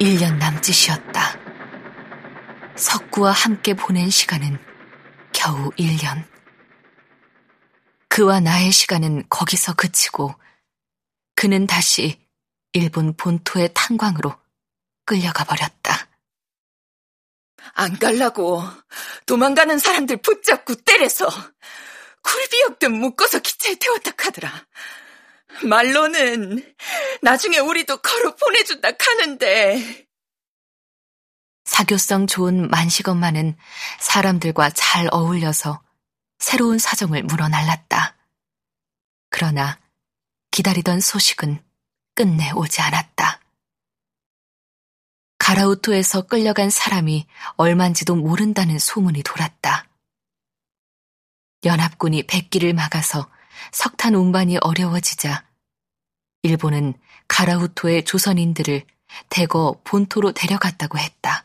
[0.00, 1.38] 1년 남짓이었다.
[2.74, 4.58] 석구와 함께 보낸 시간은
[5.30, 6.26] 겨우 1년.
[8.08, 10.34] 그와 나의 시간은 거기서 그치고
[11.34, 12.18] 그는 다시
[12.72, 14.34] 일본 본토의 탄광으로
[15.04, 16.08] 끌려가 버렸다.
[17.74, 18.62] 안 갈라고
[19.26, 21.28] 도망가는 사람들 붙잡고 때려서
[22.22, 24.66] 굴비역든 묶어서 기차에 태웠다 카더라.
[25.64, 26.74] 말로는
[27.22, 30.06] 나중에 우리도 걸어 보내준다 카는데.
[31.64, 33.56] 사교성 좋은 만식엄마는
[34.00, 35.82] 사람들과 잘 어울려서
[36.38, 38.16] 새로운 사정을 물어날랐다.
[39.28, 39.78] 그러나
[40.50, 41.62] 기다리던 소식은
[42.14, 43.40] 끝내 오지 않았다.
[45.38, 47.26] 가라우토에서 끌려간 사람이
[47.56, 49.88] 얼만지도 모른다는 소문이 돌았다.
[51.64, 53.30] 연합군이 백기를 막아서
[53.72, 55.49] 석탄 운반이 어려워지자
[56.42, 56.94] 일본은
[57.28, 58.84] 가라우토의 조선인들을
[59.28, 61.44] 대거 본토로 데려갔다고 했다.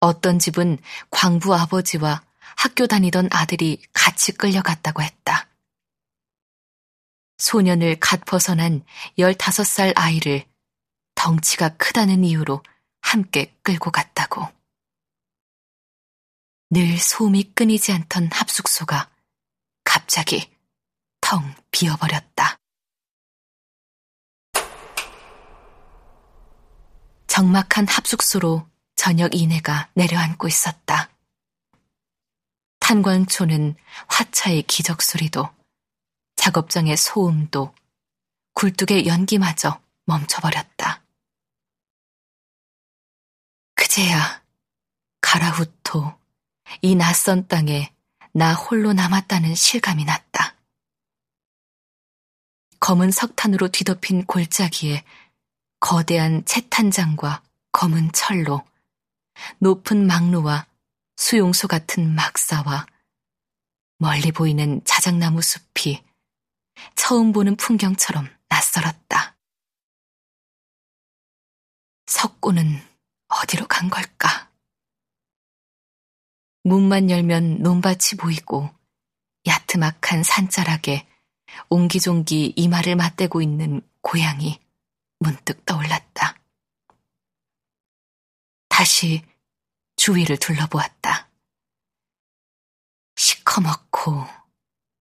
[0.00, 0.78] 어떤 집은
[1.10, 2.22] 광부 아버지와
[2.56, 5.48] 학교 다니던 아들이 같이 끌려갔다고 했다.
[7.38, 8.84] 소년을 갓 벗어난
[9.18, 10.46] 15살 아이를
[11.14, 12.62] 덩치가 크다는 이유로
[13.02, 14.48] 함께 끌고 갔다고.
[16.70, 19.10] 늘 소음이 끊이지 않던 합숙소가
[19.84, 20.50] 갑자기
[21.20, 22.55] 텅 비어버렸다.
[27.36, 31.10] 적막한 합숙소로 저녁 이내가 내려앉고 있었다.
[32.80, 35.46] 탄광초는 화차의 기적 소리도
[36.36, 37.74] 작업장의 소음도
[38.54, 41.02] 굴뚝의 연기마저 멈춰버렸다.
[43.74, 44.42] 그제야
[45.20, 46.18] 가라후토
[46.80, 47.92] 이 낯선 땅에
[48.32, 50.56] 나 홀로 남았다는 실감이 났다.
[52.80, 55.04] 검은 석탄으로 뒤덮인 골짜기에
[55.80, 58.62] 거대한 채탄장과 검은 철로
[59.58, 60.66] 높은 막루와
[61.16, 62.86] 수용소 같은 막사와
[63.98, 66.02] 멀리 보이는 자작나무 숲이
[66.94, 69.36] 처음 보는 풍경처럼 낯설었다.
[72.06, 72.80] 석고는
[73.28, 74.50] 어디로 간 걸까?
[76.62, 78.70] 문만 열면 논밭이 보이고
[79.46, 81.06] 야트막한 산자락에
[81.68, 84.60] 옹기종기 이마를 맞대고 있는 고양이
[85.26, 86.40] 문득 떠올랐다.
[88.68, 89.26] 다시
[89.96, 91.28] 주위를 둘러보았다.
[93.16, 94.24] 시커멓고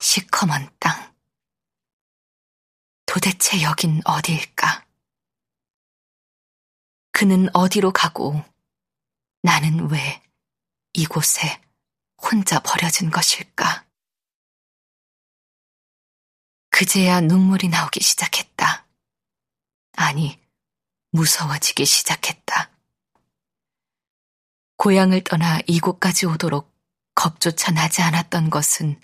[0.00, 1.14] 시커먼 땅.
[3.04, 4.86] 도대체 여긴 어디일까?
[7.12, 8.42] 그는 어디로 가고
[9.42, 10.22] 나는 왜
[10.94, 11.60] 이곳에
[12.16, 13.84] 혼자 버려진 것일까?
[16.70, 18.85] 그제야 눈물이 나오기 시작했다.
[19.96, 20.38] 아니,
[21.10, 22.70] 무서워지기 시작했다.
[24.76, 26.70] 고향을 떠나 이곳까지 오도록
[27.14, 29.00] 겁조차 나지 않았던 것은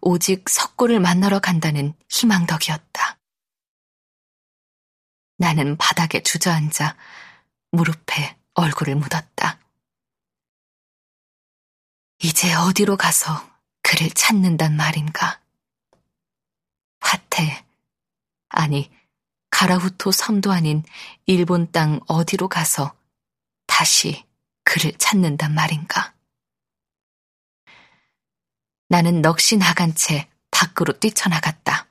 [0.00, 3.18] 오직 석고를 만나러 간다는 희망 덕이었다.
[5.38, 6.96] 나는 바닥에 주저앉아
[7.70, 9.60] 무릎에 얼굴을 묻었다.
[12.18, 13.48] 이제 어디로 가서
[13.82, 15.40] 그를 찾는단 말인가?
[17.00, 17.64] 화태,
[18.48, 18.90] 아니,
[19.60, 20.82] 가라후토 섬도 아닌
[21.26, 22.96] 일본 땅 어디로 가서
[23.66, 24.24] 다시
[24.64, 26.14] 그를 찾는단 말인가.
[28.88, 31.88] 나는 넋이 나간 채 밖으로 뛰쳐나갔다.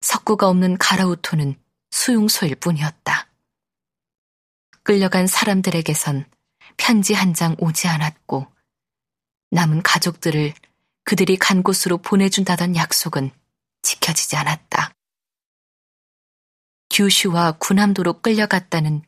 [0.00, 3.28] 석구가 없는 가라우토는 수용소일 뿐이었다.
[4.82, 6.24] 끌려간 사람들에게선
[6.78, 8.50] 편지 한 장 오지 않았고
[9.50, 10.54] 남은 가족들을
[11.04, 13.30] 그들이 간 곳으로 보내준다던 약속은
[13.82, 14.93] 지켜지지 않았다.
[16.94, 19.02] 규슈와 군함도로 끌려갔다는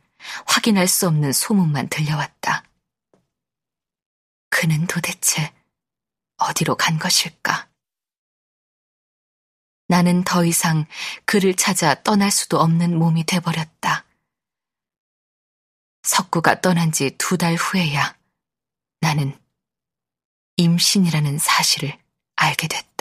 [0.45, 2.65] 확인할 수 없는 소문만 들려왔다.
[4.51, 5.55] 그는 도대체
[6.39, 7.69] 어디로 간 것일까?
[9.87, 10.87] 나는 더 이상
[11.27, 14.05] 그를 찾아 떠날 수도 없는 몸이 돼버렸다.
[16.03, 18.17] 석구가 떠난 지 두 달 후에야
[19.01, 19.39] 나는
[20.57, 21.97] 임신이라는 사실을
[22.35, 22.96] 알게 됐다.